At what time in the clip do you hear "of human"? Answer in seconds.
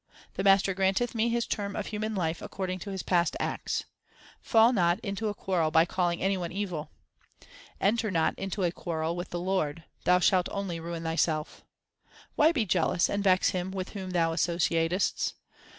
1.75-2.15